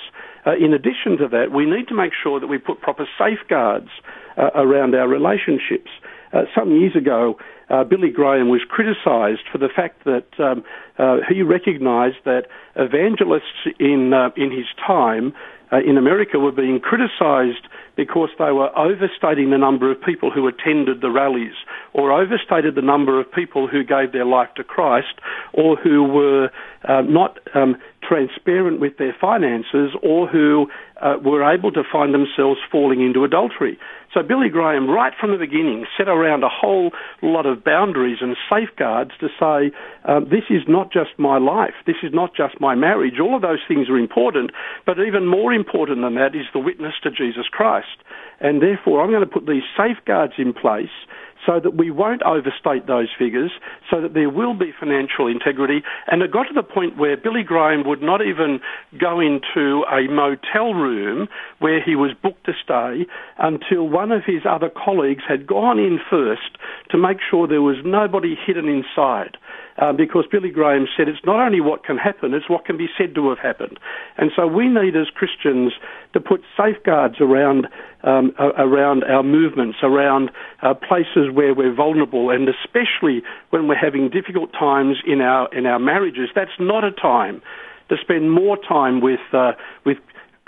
Uh, 0.46 0.56
in 0.56 0.74
addition 0.74 1.18
to 1.18 1.28
that, 1.28 1.52
we 1.52 1.66
need 1.66 1.88
to 1.88 1.96
make 1.96 2.14
sure 2.14 2.40
that 2.40 2.48
we 2.48 2.58
put 2.58 2.82
proper 2.82 3.08
safeguards 3.18 3.90
uh, 4.38 4.50
around 4.56 4.96
our 4.96 5.08
relationships. 5.08 5.90
Uh, 6.32 6.44
some 6.56 6.72
years 6.72 6.96
ago, 6.96 7.38
uh, 7.70 7.84
Billy 7.84 8.10
Graham 8.10 8.50
was 8.50 8.62
criticised 8.68 9.48
for 9.52 9.58
the 9.58 9.70
fact 9.74 10.04
that 10.06 10.28
um, 10.40 10.64
uh, 10.98 11.18
he 11.28 11.42
recognised 11.42 12.18
that 12.26 12.44
evangelists 12.76 13.68
in 13.80 14.14
uh, 14.14 14.30
in 14.36 14.52
his 14.52 14.68
time 14.86 15.34
uh, 15.72 15.78
in 15.78 15.98
America 15.98 16.40
were 16.40 16.52
being 16.52 16.80
criticised 16.80 17.68
because 17.96 18.30
they 18.40 18.52
were 18.52 18.76
overstating 18.78 19.52
the 19.52 19.58
number 19.58 19.92
of 19.92 20.02
people 20.02 20.32
who 20.32 20.48
attended 20.48 21.02
the 21.02 21.12
rallies, 21.12 21.54
or 21.94 22.12
overstated 22.12 22.76
the 22.76 22.82
number 22.82 23.20
of 23.20 23.32
people 23.32 23.68
who 23.68 23.84
gave 23.84 24.12
their 24.14 24.26
life 24.26 24.50
to 24.56 24.64
Christ, 24.64 25.20
or 25.54 25.76
who 25.76 26.04
were 26.04 26.50
uh, 26.88 27.02
not 27.02 27.40
um, 27.54 27.76
transparent 28.02 28.80
with 28.80 28.98
their 28.98 29.16
finances, 29.20 29.92
or 30.02 30.28
who 30.28 30.68
uh, 31.02 31.16
were 31.24 31.44
able 31.44 31.72
to 31.72 31.84
find 31.90 32.14
themselves 32.14 32.60
falling 32.72 33.02
into 33.02 33.24
adultery. 33.24 33.78
So 34.14 34.24
Billy 34.24 34.50
Graham, 34.50 34.90
right 34.90 35.14
from 35.20 35.32
the 35.32 35.38
beginning, 35.38 35.86
set 35.96 36.08
around 36.08 36.44
a 36.44 36.50
whole 36.50 36.92
lot 37.22 37.46
of 37.46 37.64
boundaries 37.64 38.18
and 38.22 38.36
safeguards 38.50 39.12
to 39.20 39.28
say, 39.40 39.72
um, 40.04 40.26
this 40.26 40.50
is 40.50 40.64
not 40.68 40.92
just 40.92 41.12
my 41.20 41.38
life, 41.38 41.76
this 41.86 42.02
is 42.02 42.12
not 42.12 42.36
just 42.36 42.60
my 42.60 42.74
marriage. 42.74 43.20
All 43.22 43.36
of 43.36 43.44
those 43.44 43.60
things 43.68 43.88
are 43.88 43.98
important, 43.98 44.52
but 44.86 44.98
even 45.00 45.28
more 45.28 45.54
important 45.54 46.02
than 46.02 46.16
that 46.16 46.34
is 46.34 46.48
the 46.54 46.60
witness 46.60 46.94
to 47.04 47.12
Jesus 47.12 47.46
Christ. 47.52 48.02
And 48.40 48.62
therefore, 48.62 49.04
I'm 49.04 49.12
going 49.12 49.22
to 49.22 49.28
put 49.28 49.46
these 49.46 49.68
safeguards 49.78 50.34
in 50.38 50.54
place 50.54 50.90
so 51.46 51.60
that 51.60 51.76
we 51.78 51.90
won't 51.90 52.22
overstate 52.24 52.88
those 52.88 53.08
figures, 53.18 53.52
so 53.90 54.02
that 54.02 54.14
there 54.14 54.30
will 54.30 54.54
be 54.54 54.74
financial 54.78 55.28
integrity. 55.28 55.82
And 56.08 56.22
it 56.22 56.32
got 56.32 56.44
to 56.44 56.54
the 56.54 56.64
point 56.64 56.98
where 56.98 57.16
Billy 57.16 57.44
Graham 57.44 57.88
would 57.88 58.02
not 58.02 58.22
even 58.22 58.60
go 59.00 59.20
into 59.20 59.84
a 59.88 60.08
motel 60.12 60.74
room 60.74 60.89
where 61.60 61.82
he 61.82 61.96
was 61.96 62.12
booked 62.22 62.46
to 62.46 62.54
stay 62.64 63.06
until 63.38 63.88
one 63.88 64.12
of 64.12 64.24
his 64.26 64.42
other 64.48 64.70
colleagues 64.70 65.24
had 65.28 65.48
gone 65.48 65.80
in 65.80 66.00
first 66.10 66.58
to 66.90 66.98
make 66.98 67.18
sure 67.30 67.48
there 67.48 67.62
was 67.62 67.78
nobody 67.84 68.36
hidden 68.46 68.68
inside 68.68 69.38
uh, 69.80 69.94
because 69.94 70.26
Billy 70.30 70.50
Graham 70.50 70.88
said 70.96 71.08
it's 71.08 71.26
not 71.26 71.40
only 71.40 71.62
what 71.62 71.84
can 71.84 71.98
happen, 71.98 72.34
it's 72.34 72.50
what 72.50 72.66
can 72.66 72.78
be 72.78 72.88
said 72.98 73.16
to 73.16 73.30
have 73.30 73.40
happened. 73.40 73.80
And 74.18 74.32
so 74.36 74.46
we 74.46 74.68
need 74.68 74.96
as 74.96 75.08
Christians 75.10 75.74
to 76.14 76.20
put 76.20 76.42
safeguards 76.58 77.16
around 77.22 77.68
um, 78.04 78.32
around 78.38 79.04
our 79.04 79.24
movements, 79.24 79.80
around 79.84 80.32
uh, 80.62 80.74
places 80.74 81.30
where 81.34 81.54
we're 81.54 81.74
vulnerable, 81.74 82.30
and 82.30 82.48
especially 82.48 83.24
when 83.50 83.68
we're 83.68 83.76
having 83.76 84.10
difficult 84.10 84.52
times 84.54 84.98
in 85.06 85.22
our 85.22 85.54
in 85.54 85.66
our 85.66 85.80
marriages. 85.80 86.30
That's 86.36 86.58
not 86.60 86.84
a 86.84 86.92
time 86.92 87.42
to 87.90 87.96
spend 88.02 88.32
more 88.32 88.58
time 88.58 89.02
with 89.02 89.20
uh, 89.34 89.54
with 89.86 89.98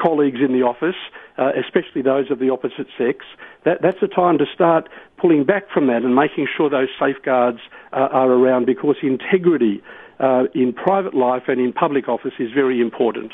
colleagues 0.01 0.39
in 0.41 0.53
the 0.53 0.63
office, 0.63 0.95
uh, 1.37 1.51
especially 1.55 2.01
those 2.01 2.31
of 2.31 2.39
the 2.39 2.49
opposite 2.49 2.87
sex. 2.97 3.25
That, 3.65 3.81
that's 3.81 4.01
a 4.01 4.07
time 4.07 4.37
to 4.39 4.45
start 4.53 4.89
pulling 5.17 5.43
back 5.43 5.69
from 5.69 5.87
that 5.87 6.03
and 6.03 6.15
making 6.15 6.47
sure 6.55 6.69
those 6.69 6.89
safeguards 6.99 7.59
uh, 7.93 8.07
are 8.11 8.31
around 8.31 8.65
because 8.65 8.95
integrity 9.03 9.83
uh, 10.19 10.45
in 10.53 10.73
private 10.73 11.13
life 11.13 11.43
and 11.47 11.59
in 11.59 11.73
public 11.73 12.07
office 12.07 12.33
is 12.39 12.51
very 12.51 12.79
important. 12.79 13.31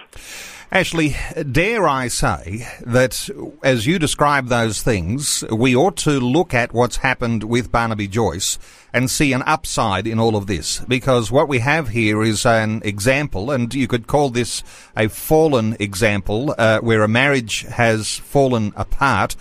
Ashley, 0.70 1.16
dare 1.50 1.88
I 1.88 2.10
say 2.10 2.68
that 2.82 3.30
as 3.64 3.88
you 3.88 3.98
describe 3.98 4.48
those 4.50 4.82
things, 4.82 5.46
we 5.50 5.74
ought 5.74 5.96
to 5.98 6.20
look 6.20 6.54
at 6.54 6.74
what's 6.74 6.98
happened 6.98 7.46
with 7.46 7.72
Barnaby 7.72 8.10
Joyce 8.10 8.60
and 8.92 9.10
see 9.10 9.32
an 9.32 9.44
upside 9.44 10.06
in 10.06 10.20
all 10.20 10.36
of 10.36 10.48
this. 10.48 10.82
Because 10.82 11.32
what 11.32 11.48
we 11.48 11.60
have 11.60 11.90
here 11.90 12.22
is 12.22 12.46
an 12.46 12.82
example, 12.84 13.50
and 13.50 13.74
you 13.74 13.88
could 13.88 14.08
call 14.08 14.30
this 14.30 14.62
a 14.98 15.08
fallen 15.08 15.78
example, 15.80 16.54
uh, 16.58 16.80
where 16.80 17.02
a 17.02 17.08
marriage 17.08 17.62
has 17.62 18.18
fallen 18.18 18.74
apart. 18.76 19.38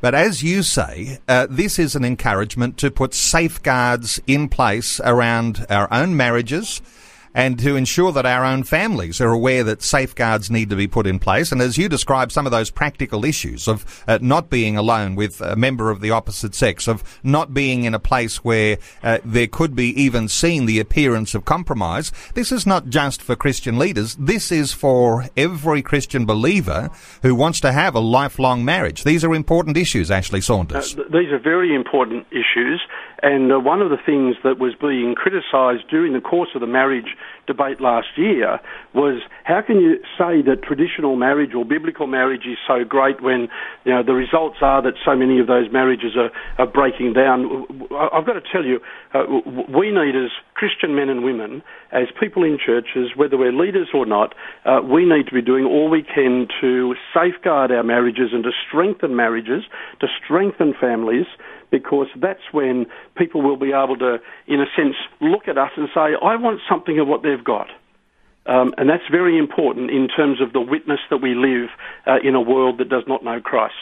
But 0.00 0.14
as 0.14 0.44
you 0.44 0.62
say, 0.62 1.18
uh, 1.26 1.48
this 1.50 1.80
is 1.80 1.96
an 1.96 2.04
encouragement 2.04 2.76
to 2.78 2.92
put 2.92 3.14
safeguards 3.14 4.20
in 4.28 4.48
place 4.48 5.00
around 5.00 5.66
our 5.68 5.92
own 5.92 6.16
marriages 6.16 6.80
and 7.34 7.58
to 7.58 7.76
ensure 7.76 8.12
that 8.12 8.26
our 8.26 8.44
own 8.44 8.62
families 8.62 9.20
are 9.20 9.30
aware 9.30 9.64
that 9.64 9.82
safeguards 9.82 10.50
need 10.50 10.70
to 10.70 10.76
be 10.76 10.86
put 10.86 11.06
in 11.06 11.18
place. 11.18 11.52
And 11.52 11.60
as 11.60 11.78
you 11.78 11.88
describe 11.88 12.32
some 12.32 12.46
of 12.46 12.52
those 12.52 12.70
practical 12.70 13.24
issues 13.24 13.68
of 13.68 14.04
uh, 14.06 14.18
not 14.20 14.50
being 14.50 14.76
alone 14.76 15.14
with 15.14 15.40
a 15.40 15.56
member 15.56 15.90
of 15.90 16.00
the 16.00 16.10
opposite 16.10 16.54
sex, 16.54 16.88
of 16.88 17.20
not 17.22 17.54
being 17.54 17.84
in 17.84 17.94
a 17.94 17.98
place 17.98 18.44
where 18.44 18.78
uh, 19.02 19.18
there 19.24 19.46
could 19.46 19.74
be 19.74 19.88
even 20.00 20.28
seen 20.28 20.66
the 20.66 20.80
appearance 20.80 21.34
of 21.34 21.44
compromise, 21.44 22.12
this 22.34 22.52
is 22.52 22.66
not 22.66 22.88
just 22.88 23.22
for 23.22 23.36
Christian 23.36 23.78
leaders. 23.78 24.16
This 24.16 24.50
is 24.50 24.72
for 24.72 25.26
every 25.36 25.82
Christian 25.82 26.26
believer 26.26 26.90
who 27.22 27.34
wants 27.34 27.60
to 27.60 27.72
have 27.72 27.94
a 27.94 28.00
lifelong 28.00 28.64
marriage. 28.64 29.04
These 29.04 29.24
are 29.24 29.34
important 29.34 29.76
issues, 29.76 30.10
Ashley 30.10 30.40
Saunders. 30.40 30.96
Uh, 30.96 31.04
these 31.12 31.30
are 31.32 31.38
very 31.38 31.74
important 31.74 32.26
issues. 32.30 32.80
And 33.22 33.50
uh, 33.52 33.58
one 33.58 33.82
of 33.82 33.90
the 33.90 33.98
things 34.04 34.36
that 34.44 34.58
was 34.58 34.74
being 34.80 35.14
criticised 35.16 35.88
during 35.90 36.12
the 36.12 36.20
course 36.20 36.50
of 36.54 36.60
the 36.60 36.66
marriage 36.66 37.16
debate 37.46 37.80
last 37.80 38.08
year 38.16 38.60
was 38.94 39.22
how 39.44 39.60
can 39.60 39.80
you 39.80 39.98
say 40.16 40.42
that 40.42 40.62
traditional 40.62 41.16
marriage 41.16 41.50
or 41.54 41.64
biblical 41.64 42.06
marriage 42.06 42.46
is 42.46 42.58
so 42.66 42.84
great 42.84 43.20
when 43.20 43.48
you 43.84 43.92
know 43.92 44.02
the 44.02 44.14
results 44.14 44.58
are 44.60 44.82
that 44.82 44.94
so 45.04 45.16
many 45.16 45.40
of 45.40 45.46
those 45.46 45.66
marriages 45.72 46.12
are, 46.16 46.30
are 46.58 46.70
breaking 46.70 47.12
down? 47.12 47.66
I've 47.90 48.26
got 48.26 48.34
to 48.34 48.44
tell 48.52 48.64
you, 48.64 48.78
uh, 49.12 49.24
we 49.66 49.90
need 49.90 50.14
as 50.14 50.30
Christian 50.54 50.94
men 50.94 51.08
and 51.08 51.24
women, 51.24 51.62
as 51.90 52.06
people 52.20 52.44
in 52.44 52.58
churches, 52.64 53.16
whether 53.16 53.36
we're 53.36 53.52
leaders 53.52 53.88
or 53.94 54.06
not, 54.06 54.34
uh, 54.64 54.80
we 54.82 55.04
need 55.04 55.26
to 55.26 55.34
be 55.34 55.42
doing 55.42 55.64
all 55.64 55.90
we 55.90 56.02
can 56.02 56.46
to 56.60 56.94
safeguard 57.14 57.72
our 57.72 57.82
marriages 57.82 58.30
and 58.32 58.44
to 58.44 58.50
strengthen 58.68 59.16
marriages, 59.16 59.64
to 60.00 60.06
strengthen 60.22 60.74
families 60.78 61.26
because 61.70 62.06
that's 62.20 62.52
when 62.52 62.86
people 63.18 63.42
will 63.42 63.56
be 63.56 63.72
able 63.72 63.96
to, 63.98 64.18
in 64.46 64.60
a 64.60 64.66
sense, 64.76 64.94
look 65.20 65.48
at 65.48 65.58
us 65.58 65.70
and 65.76 65.88
say, 65.94 66.14
I 66.22 66.36
want 66.36 66.60
something 66.68 66.98
of 66.98 67.08
what 67.08 67.22
they've 67.22 67.42
got. 67.42 67.68
Um, 68.46 68.72
and 68.78 68.88
that's 68.88 69.06
very 69.10 69.36
important 69.36 69.90
in 69.90 70.08
terms 70.08 70.40
of 70.40 70.54
the 70.54 70.60
witness 70.60 71.00
that 71.10 71.18
we 71.18 71.34
live 71.34 71.68
uh, 72.06 72.18
in 72.22 72.34
a 72.34 72.40
world 72.40 72.78
that 72.78 72.88
does 72.88 73.04
not 73.06 73.22
know 73.22 73.40
Christ. 73.40 73.74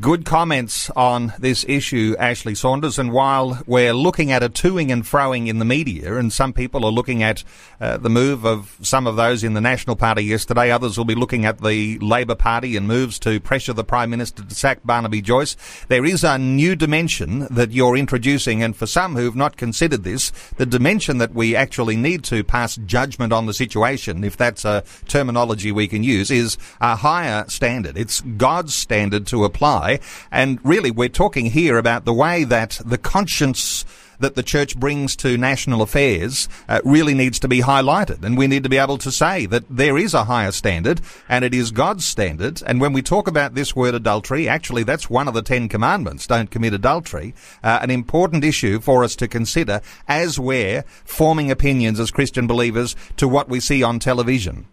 Good 0.00 0.24
comments 0.24 0.90
on 0.90 1.32
this 1.40 1.64
issue, 1.66 2.14
Ashley 2.20 2.54
Saunders. 2.54 3.00
And 3.00 3.10
while 3.10 3.60
we're 3.66 3.94
looking 3.94 4.30
at 4.30 4.44
a 4.44 4.48
toing 4.48 4.92
and 4.92 5.02
froing 5.02 5.48
in 5.48 5.58
the 5.58 5.64
media, 5.64 6.16
and 6.16 6.32
some 6.32 6.52
people 6.52 6.84
are 6.84 6.92
looking 6.92 7.24
at 7.24 7.42
uh, 7.80 7.96
the 7.96 8.08
move 8.08 8.46
of 8.46 8.76
some 8.80 9.08
of 9.08 9.16
those 9.16 9.42
in 9.42 9.54
the 9.54 9.60
National 9.60 9.96
Party 9.96 10.22
yesterday, 10.22 10.70
others 10.70 10.96
will 10.96 11.04
be 11.04 11.16
looking 11.16 11.44
at 11.44 11.62
the 11.62 11.98
Labor 11.98 12.36
Party 12.36 12.76
and 12.76 12.86
moves 12.86 13.18
to 13.18 13.40
pressure 13.40 13.72
the 13.72 13.82
Prime 13.82 14.08
Minister 14.08 14.44
to 14.44 14.54
sack 14.54 14.78
Barnaby 14.84 15.20
Joyce. 15.20 15.56
There 15.88 16.04
is 16.04 16.22
a 16.22 16.38
new 16.38 16.76
dimension 16.76 17.48
that 17.50 17.72
you're 17.72 17.96
introducing, 17.96 18.62
and 18.62 18.76
for 18.76 18.86
some 18.86 19.16
who've 19.16 19.34
not 19.34 19.56
considered 19.56 20.04
this, 20.04 20.30
the 20.58 20.66
dimension 20.66 21.18
that 21.18 21.34
we 21.34 21.56
actually 21.56 21.96
need 21.96 22.22
to 22.24 22.44
pass 22.44 22.76
judgment 22.76 23.32
on 23.32 23.46
the 23.46 23.54
situation, 23.54 24.22
if 24.22 24.36
that's 24.36 24.64
a 24.64 24.84
terminology 25.08 25.72
we 25.72 25.88
can 25.88 26.04
use, 26.04 26.30
is 26.30 26.56
a 26.80 26.94
higher 26.94 27.44
standard. 27.48 27.98
It's 27.98 28.20
God's 28.20 28.72
standard 28.72 29.26
to 29.26 29.44
apply 29.44 29.55
apply. 29.56 30.00
And 30.30 30.58
really, 30.62 30.90
we're 30.90 31.08
talking 31.08 31.46
here 31.46 31.78
about 31.78 32.04
the 32.04 32.12
way 32.12 32.44
that 32.44 32.78
the 32.84 32.98
conscience 32.98 33.84
that 34.18 34.34
the 34.34 34.42
church 34.42 34.78
brings 34.78 35.14
to 35.14 35.36
national 35.36 35.82
affairs 35.82 36.48
uh, 36.70 36.80
really 36.84 37.12
needs 37.12 37.38
to 37.38 37.48
be 37.48 37.60
highlighted. 37.60 38.24
And 38.24 38.36
we 38.36 38.46
need 38.46 38.62
to 38.62 38.70
be 38.70 38.78
able 38.78 38.96
to 38.98 39.12
say 39.12 39.44
that 39.46 39.64
there 39.68 39.98
is 39.98 40.14
a 40.14 40.24
higher 40.24 40.52
standard 40.52 41.02
and 41.28 41.44
it 41.44 41.52
is 41.52 41.70
God's 41.70 42.06
standard. 42.06 42.62
And 42.66 42.80
when 42.80 42.94
we 42.94 43.02
talk 43.02 43.28
about 43.28 43.54
this 43.54 43.76
word 43.76 43.94
adultery, 43.94 44.48
actually 44.48 44.84
that's 44.84 45.10
one 45.10 45.28
of 45.28 45.34
the 45.34 45.42
Ten 45.42 45.68
Commandments. 45.68 46.26
Don't 46.26 46.50
commit 46.50 46.72
adultery. 46.72 47.34
Uh, 47.62 47.78
an 47.82 47.90
important 47.90 48.42
issue 48.42 48.80
for 48.80 49.04
us 49.04 49.16
to 49.16 49.28
consider 49.28 49.82
as 50.08 50.38
we're 50.38 50.82
forming 51.04 51.50
opinions 51.50 52.00
as 52.00 52.10
Christian 52.10 52.46
believers 52.46 52.96
to 53.18 53.28
what 53.28 53.50
we 53.50 53.60
see 53.60 53.82
on 53.82 53.98
television. 53.98 54.66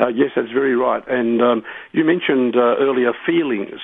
Uh, 0.00 0.08
yes, 0.08 0.30
that's 0.34 0.50
very 0.50 0.74
right. 0.74 1.02
And 1.06 1.42
um, 1.42 1.62
you 1.92 2.04
mentioned 2.04 2.56
uh, 2.56 2.76
earlier 2.80 3.12
feelings, 3.26 3.80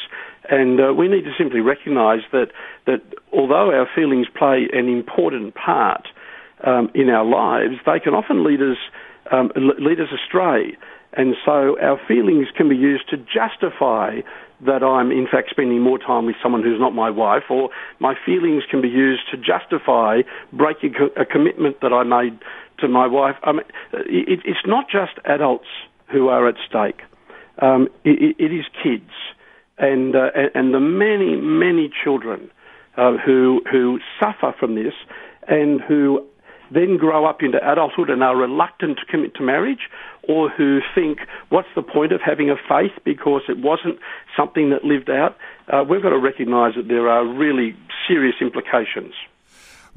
and 0.49 0.81
uh, 0.81 0.95
we 0.95 1.07
need 1.07 1.25
to 1.25 1.33
simply 1.37 1.61
recognise 1.61 2.21
that 2.33 2.49
that 2.87 3.03
although 3.33 3.71
our 3.73 3.87
feelings 3.95 4.27
play 4.37 4.69
an 4.73 4.89
important 4.89 5.55
part 5.55 6.09
um, 6.65 6.91
in 6.95 7.11
our 7.11 7.25
lives, 7.25 7.75
they 7.85 8.01
can 8.01 8.15
often 8.15 8.43
lead 8.43 8.63
us 8.63 8.79
um, 9.31 9.53
lead 9.57 10.01
us 10.01 10.09
astray. 10.13 10.77
And 11.13 11.35
so 11.45 11.79
our 11.81 11.99
feelings 12.07 12.49
can 12.57 12.69
be 12.69 12.77
used 12.77 13.09
to 13.11 13.17
justify 13.17 14.21
that 14.65 14.83
I'm 14.83 15.11
in 15.11 15.27
fact 15.31 15.51
spending 15.51 15.81
more 15.81 15.99
time 15.99 16.27
with 16.27 16.37
someone 16.43 16.63
who's 16.63 16.81
not 16.81 16.95
my 16.95 17.11
wife, 17.11 17.45
or 17.51 17.71
my 18.01 18.15
feelings 18.27 18.65
can 18.71 18.81
be 18.81 18.89
used 18.89 19.23
to 19.31 19.37
justify 19.37 20.23
breaking 20.53 20.95
a 21.17 21.25
commitment 21.25 21.81
that 21.83 21.93
I 21.93 22.03
made 22.03 22.39
to 22.81 22.89
my 22.89 23.07
wife. 23.07 23.37
I 23.43 23.53
mean, 23.53 23.65
it, 23.93 24.41
it's 24.45 24.67
not 24.67 24.87
just 24.91 25.13
adults 25.25 25.69
who 26.11 26.29
are 26.29 26.49
at 26.49 26.57
stake. 26.69 27.01
Um, 27.61 27.89
it, 28.05 28.37
it 28.39 28.53
is 28.53 28.65
kids 28.83 29.11
and 29.79 30.15
uh, 30.15 30.31
and 30.55 30.75
the 30.75 30.81
many 30.81 31.37
many 31.37 31.91
children 32.05 32.51
uh, 32.97 33.17
who 33.25 33.63
who 33.71 34.01
suffer 34.21 34.55
from 34.59 34.75
this 34.75 34.95
and 35.47 35.81
who 35.81 36.25
then 36.71 36.99
grow 36.99 37.25
up 37.25 37.43
into 37.43 37.59
adulthood 37.59 38.11
and 38.11 38.23
are 38.23 38.37
reluctant 38.37 38.99
to 38.99 39.07
commit 39.07 39.35
to 39.37 39.43
marriage, 39.43 39.89
or 40.29 40.51
who 40.51 40.81
think, 40.95 41.21
what's 41.49 41.69
the 41.75 41.83
point 41.83 42.13
of 42.13 42.21
having 42.21 42.51
a 42.51 42.57
faith 42.69 42.93
because 43.07 43.41
it 43.49 43.57
wasn't 43.59 43.99
something 44.37 44.69
that 44.69 44.85
lived 44.85 45.09
out, 45.09 45.37
uh, 45.73 45.83
we've 45.89 46.03
got 46.03 46.11
to 46.11 46.19
recognise 46.19 46.75
that 46.77 46.89
there 46.89 47.09
are 47.09 47.27
really 47.27 47.75
serious 48.07 48.35
implications. 48.43 49.15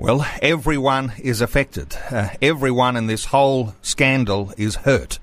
Well, 0.01 0.25
everyone 0.41 1.13
is 1.19 1.41
affected. 1.41 1.95
Uh, 2.09 2.29
everyone 2.41 2.97
in 2.97 3.05
this 3.05 3.25
whole 3.25 3.75
scandal 3.83 4.51
is 4.57 4.77
hurt. 4.77 5.19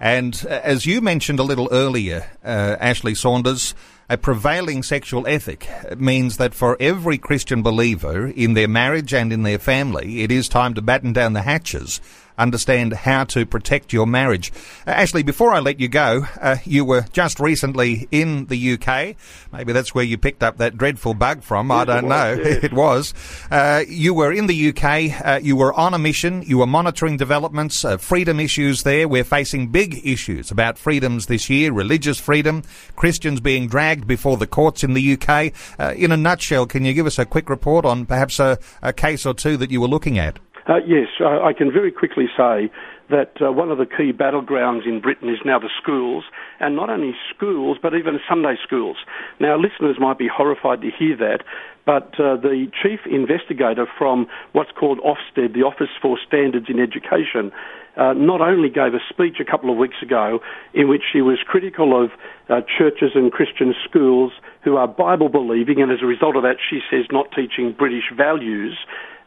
And 0.00 0.40
uh, 0.48 0.60
as 0.62 0.86
you 0.86 1.00
mentioned 1.00 1.40
a 1.40 1.42
little 1.42 1.68
earlier, 1.72 2.30
uh, 2.44 2.76
Ashley 2.78 3.16
Saunders, 3.16 3.74
a 4.08 4.16
prevailing 4.16 4.84
sexual 4.84 5.26
ethic 5.26 5.68
means 5.98 6.36
that 6.36 6.54
for 6.54 6.76
every 6.78 7.18
Christian 7.18 7.60
believer 7.60 8.28
in 8.28 8.54
their 8.54 8.68
marriage 8.68 9.12
and 9.12 9.32
in 9.32 9.42
their 9.42 9.58
family, 9.58 10.22
it 10.22 10.30
is 10.30 10.48
time 10.48 10.74
to 10.74 10.80
batten 10.80 11.12
down 11.12 11.32
the 11.32 11.42
hatches 11.42 12.00
understand 12.40 12.92
how 12.92 13.24
to 13.24 13.46
protect 13.46 13.92
your 13.92 14.06
marriage. 14.06 14.52
Uh, 14.86 14.90
Ashley, 14.90 15.22
before 15.22 15.52
I 15.52 15.60
let 15.60 15.78
you 15.78 15.88
go, 15.88 16.26
uh, 16.40 16.56
you 16.64 16.84
were 16.84 17.04
just 17.12 17.38
recently 17.38 18.08
in 18.10 18.46
the 18.46 18.72
UK. 18.72 19.16
Maybe 19.52 19.72
that's 19.72 19.94
where 19.94 20.04
you 20.04 20.18
picked 20.18 20.42
up 20.42 20.56
that 20.58 20.76
dreadful 20.76 21.14
bug 21.14 21.42
from. 21.42 21.68
Yes, 21.68 21.78
I 21.78 21.84
don't 21.84 22.06
was, 22.06 22.10
know. 22.10 22.42
yes. 22.42 22.58
it 22.64 22.72
was. 22.72 23.14
Uh, 23.50 23.84
you 23.88 24.14
were 24.14 24.32
in 24.32 24.46
the 24.46 24.68
UK. 24.70 25.24
Uh, 25.24 25.40
you 25.42 25.56
were 25.56 25.72
on 25.74 25.94
a 25.94 25.98
mission. 25.98 26.42
You 26.42 26.58
were 26.58 26.66
monitoring 26.66 27.16
developments, 27.16 27.84
uh, 27.84 27.96
freedom 27.98 28.40
issues 28.40 28.82
there. 28.82 29.06
We're 29.06 29.24
facing 29.24 29.68
big 29.68 30.06
issues 30.06 30.50
about 30.50 30.78
freedoms 30.78 31.26
this 31.26 31.50
year, 31.50 31.72
religious 31.72 32.18
freedom, 32.18 32.62
Christians 32.96 33.40
being 33.40 33.68
dragged 33.68 34.06
before 34.06 34.36
the 34.36 34.46
courts 34.46 34.82
in 34.82 34.94
the 34.94 35.12
UK. 35.12 35.52
Uh, 35.78 35.94
in 35.96 36.12
a 36.12 36.16
nutshell, 36.16 36.66
can 36.66 36.84
you 36.84 36.94
give 36.94 37.06
us 37.06 37.18
a 37.18 37.24
quick 37.24 37.50
report 37.50 37.84
on 37.84 38.06
perhaps 38.06 38.38
a, 38.38 38.58
a 38.82 38.92
case 38.92 39.26
or 39.26 39.34
two 39.34 39.56
that 39.56 39.70
you 39.70 39.80
were 39.80 39.88
looking 39.88 40.18
at? 40.18 40.38
Uh, 40.70 40.76
yes, 40.86 41.08
uh, 41.20 41.42
I 41.42 41.52
can 41.52 41.72
very 41.72 41.90
quickly 41.90 42.26
say 42.36 42.70
that 43.10 43.32
uh, 43.42 43.50
one 43.50 43.72
of 43.72 43.78
the 43.78 43.86
key 43.86 44.12
battlegrounds 44.12 44.86
in 44.86 45.00
Britain 45.00 45.28
is 45.28 45.40
now 45.44 45.58
the 45.58 45.70
schools, 45.82 46.22
and 46.60 46.76
not 46.76 46.88
only 46.88 47.10
schools, 47.34 47.76
but 47.82 47.92
even 47.92 48.20
Sunday 48.28 48.54
schools. 48.62 48.96
Now, 49.40 49.56
listeners 49.58 49.96
might 49.98 50.16
be 50.16 50.28
horrified 50.32 50.80
to 50.82 50.90
hear 50.96 51.16
that, 51.16 51.42
but 51.84 52.14
uh, 52.20 52.36
the 52.36 52.70
chief 52.80 53.00
investigator 53.10 53.88
from 53.98 54.28
what's 54.52 54.70
called 54.70 55.00
Ofsted, 55.00 55.54
the 55.54 55.62
Office 55.62 55.90
for 56.00 56.16
Standards 56.24 56.66
in 56.68 56.78
Education, 56.78 57.50
uh, 57.96 58.12
not 58.12 58.40
only 58.40 58.68
gave 58.68 58.94
a 58.94 59.02
speech 59.08 59.38
a 59.40 59.44
couple 59.44 59.72
of 59.72 59.76
weeks 59.76 59.96
ago 60.00 60.38
in 60.72 60.88
which 60.88 61.02
she 61.12 61.20
was 61.20 61.38
critical 61.44 62.00
of 62.00 62.10
uh, 62.48 62.60
churches 62.78 63.10
and 63.16 63.32
Christian 63.32 63.74
schools 63.88 64.30
who 64.62 64.76
are 64.76 64.86
Bible 64.86 65.28
believing, 65.28 65.82
and 65.82 65.90
as 65.90 65.98
a 66.00 66.06
result 66.06 66.36
of 66.36 66.44
that, 66.44 66.56
she 66.62 66.78
says 66.88 67.06
not 67.10 67.26
teaching 67.34 67.74
British 67.76 68.04
values. 68.16 68.78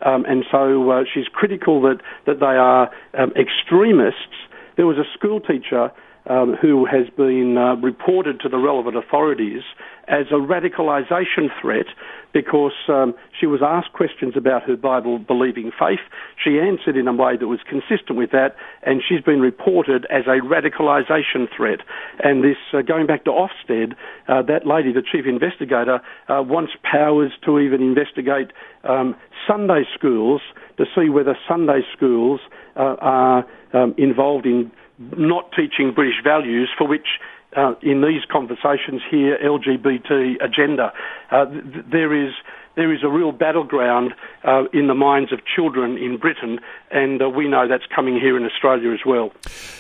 Um, 0.05 0.25
and 0.27 0.45
so 0.51 0.89
uh, 0.91 1.03
she's 1.11 1.27
critical 1.31 1.81
that, 1.83 2.01
that 2.25 2.39
they 2.39 2.45
are 2.45 2.89
um, 3.17 3.31
extremists. 3.37 4.35
There 4.75 4.87
was 4.87 4.97
a 4.97 5.05
school 5.13 5.39
teacher 5.39 5.91
um, 6.27 6.55
who 6.61 6.85
has 6.85 7.09
been 7.15 7.57
uh, 7.57 7.75
reported 7.75 8.39
to 8.41 8.49
the 8.49 8.57
relevant 8.57 8.95
authorities 8.95 9.61
as 10.07 10.27
a 10.31 10.35
radicalisation 10.35 11.49
threat 11.61 11.85
because 12.33 12.73
um, 12.89 13.13
she 13.39 13.45
was 13.45 13.61
asked 13.63 13.93
questions 13.93 14.33
about 14.35 14.63
her 14.63 14.75
Bible 14.75 15.19
believing 15.19 15.71
faith. 15.77 15.99
She 16.43 16.59
answered 16.59 16.97
in 16.97 17.07
a 17.07 17.13
way 17.13 17.37
that 17.37 17.47
was 17.47 17.59
consistent 17.69 18.17
with 18.17 18.31
that, 18.31 18.55
and 18.81 19.01
she's 19.07 19.21
been 19.21 19.39
reported 19.39 20.05
as 20.09 20.23
a 20.25 20.41
radicalisation 20.41 21.47
threat. 21.55 21.79
And 22.23 22.43
this, 22.43 22.57
uh, 22.73 22.81
going 22.81 23.05
back 23.05 23.25
to 23.25 23.31
Ofsted, 23.31 23.93
uh, 24.27 24.41
that 24.43 24.65
lady, 24.65 24.91
the 24.91 25.03
chief 25.03 25.25
investigator, 25.25 26.01
uh, 26.27 26.41
wants 26.41 26.73
powers 26.89 27.31
to 27.45 27.59
even 27.59 27.81
investigate 27.81 28.51
um, 28.83 29.15
Sunday 29.47 29.83
schools 29.93 30.41
to 30.77 30.85
see 30.95 31.09
whether 31.09 31.37
Sunday 31.47 31.81
schools 31.95 32.41
uh, 32.75 32.95
are 32.99 33.45
um, 33.73 33.93
involved 33.97 34.45
in 34.45 34.71
not 34.99 35.51
teaching 35.51 35.93
British 35.93 36.21
values 36.23 36.69
for 36.77 36.87
which 36.87 37.07
uh, 37.55 37.75
in 37.81 38.01
these 38.01 38.23
conversations 38.31 39.01
here, 39.09 39.37
LGBT 39.43 40.43
agenda. 40.43 40.91
Uh, 41.31 41.45
th- 41.45 41.85
there 41.91 42.13
is 42.13 42.33
there 42.75 42.91
is 42.91 43.03
a 43.03 43.07
real 43.07 43.31
battleground 43.31 44.15
uh, 44.43 44.63
in 44.73 44.87
the 44.87 44.95
minds 44.95 45.31
of 45.31 45.39
children 45.45 45.95
in 45.95 46.17
Britain, 46.17 46.59
and 46.89 47.21
uh, 47.21 47.29
we 47.29 47.47
know 47.47 47.67
that's 47.67 47.85
coming 47.95 48.15
here 48.19 48.35
in 48.35 48.45
Australia 48.45 48.91
as 48.91 49.01
well. 49.05 49.31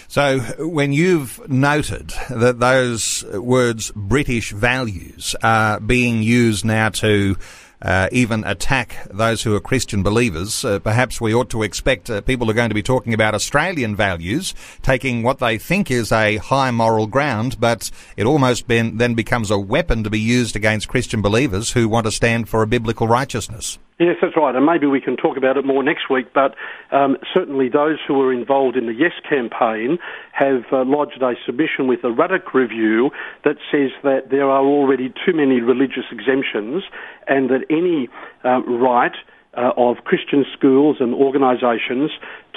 So, 0.07 0.39
when 0.59 0.93
you've 0.93 1.41
noted 1.49 2.13
that 2.29 2.59
those 2.59 3.25
words 3.33 3.91
British 3.95 4.51
values 4.51 5.35
are 5.41 5.79
being 5.79 6.21
used 6.21 6.65
now 6.65 6.89
to 6.89 7.35
uh, 7.83 8.09
even 8.11 8.43
attack 8.45 9.07
those 9.11 9.43
who 9.43 9.53
are 9.55 9.59
Christian 9.59 10.01
believers. 10.01 10.63
Uh, 10.63 10.79
perhaps 10.79 11.19
we 11.19 11.33
ought 11.33 11.49
to 11.49 11.63
expect 11.63 12.09
uh, 12.09 12.21
people 12.21 12.49
are 12.49 12.53
going 12.53 12.69
to 12.69 12.75
be 12.75 12.81
talking 12.81 13.13
about 13.13 13.35
Australian 13.35 13.95
values, 13.95 14.55
taking 14.81 15.21
what 15.21 15.39
they 15.39 15.57
think 15.57 15.91
is 15.91 16.11
a 16.11 16.37
high 16.37 16.71
moral 16.71 17.07
ground, 17.07 17.59
but 17.59 17.91
it 18.17 18.25
almost 18.25 18.67
been, 18.67 18.97
then 18.97 19.13
becomes 19.13 19.51
a 19.51 19.59
weapon 19.59 20.03
to 20.03 20.09
be 20.09 20.19
used 20.19 20.55
against 20.55 20.87
Christian 20.87 21.21
believers 21.21 21.73
who 21.73 21.89
want 21.89 22.05
to 22.05 22.11
stand 22.11 22.49
for 22.49 22.61
a 22.61 22.67
biblical 22.67 23.07
righteousness. 23.07 23.77
Yes, 23.99 24.15
that's 24.21 24.35
right, 24.35 24.55
and 24.55 24.65
maybe 24.65 24.87
we 24.87 24.99
can 24.99 25.15
talk 25.15 25.37
about 25.37 25.55
it 25.55 25.65
more 25.65 25.83
next 25.83 26.09
week. 26.09 26.33
But 26.33 26.55
um, 26.91 27.15
certainly, 27.31 27.69
those 27.69 27.99
who 28.07 28.15
were 28.15 28.33
involved 28.33 28.75
in 28.75 28.87
the 28.87 28.93
Yes 28.93 29.13
campaign 29.29 29.99
have 30.31 30.63
uh, 30.71 30.83
lodged 30.83 31.21
a 31.21 31.33
submission 31.45 31.87
with 31.87 32.01
the 32.01 32.09
Ruddock 32.09 32.55
Review 32.55 33.11
that 33.43 33.57
says 33.71 33.91
that 34.03 34.31
there 34.31 34.49
are 34.49 34.65
already 34.65 35.13
too 35.25 35.33
many 35.33 35.61
religious 35.61 36.05
exemptions, 36.11 36.83
and 37.27 37.51
that 37.51 37.65
any 37.69 38.09
uh, 38.43 38.61
right 38.63 39.15
uh, 39.55 39.71
of 39.77 39.97
Christian 40.05 40.43
schools 40.57 40.97
and 40.99 41.13
organisations 41.13 42.09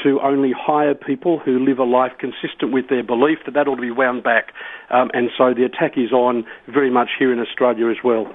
to 0.02 0.20
only 0.20 0.52
hire 0.56 0.94
people 0.94 1.38
who 1.38 1.64
live 1.64 1.78
a 1.78 1.84
life 1.84 2.12
consistent 2.18 2.72
with 2.72 2.88
their 2.88 3.02
belief, 3.02 3.38
that 3.46 3.54
that 3.54 3.68
ought 3.68 3.76
to 3.76 3.82
be 3.82 3.90
wound 3.90 4.22
back. 4.22 4.52
Um, 4.90 5.10
and 5.14 5.30
so 5.36 5.54
the 5.54 5.64
attack 5.64 5.96
is 5.96 6.12
on 6.12 6.44
very 6.68 6.90
much 6.90 7.10
here 7.18 7.32
in 7.32 7.40
Australia 7.40 7.88
as 7.88 7.96
well. 8.04 8.32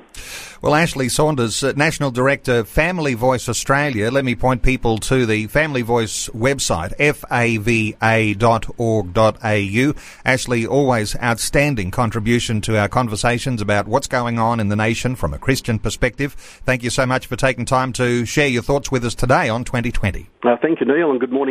Well, 0.61 0.75
Ashley 0.75 1.09
Saunders, 1.09 1.63
uh, 1.63 1.73
National 1.75 2.11
Director, 2.11 2.63
Family 2.63 3.15
Voice 3.15 3.49
Australia. 3.49 4.11
Let 4.11 4.23
me 4.23 4.35
point 4.35 4.61
people 4.61 4.99
to 4.99 5.25
the 5.25 5.47
Family 5.47 5.81
Voice 5.81 6.29
website, 6.35 6.93
fava.org.au. 6.99 7.93
Ashley, 10.23 10.67
always 10.67 11.15
outstanding 11.15 11.89
contribution 11.89 12.61
to 12.61 12.77
our 12.77 12.87
conversations 12.87 13.59
about 13.59 13.87
what's 13.87 14.05
going 14.05 14.37
on 14.37 14.59
in 14.59 14.67
the 14.67 14.75
nation 14.75 15.15
from 15.15 15.33
a 15.33 15.39
Christian 15.39 15.79
perspective. 15.79 16.33
Thank 16.33 16.83
you 16.83 16.91
so 16.91 17.07
much 17.07 17.25
for 17.25 17.35
taking 17.35 17.65
time 17.65 17.91
to 17.93 18.23
share 18.25 18.47
your 18.47 18.61
thoughts 18.61 18.91
with 18.91 19.03
us 19.03 19.15
today 19.15 19.49
on 19.49 19.63
2020. 19.63 20.29
Uh, 20.43 20.57
thank 20.61 20.79
you, 20.79 20.85
Neil, 20.85 21.09
and 21.09 21.19
good 21.19 21.31
morning 21.31 21.50